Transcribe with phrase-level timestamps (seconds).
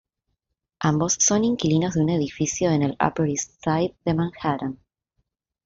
[0.79, 4.79] Ambos son inquilinos de un edificio en el Upper East Side de Manhattan.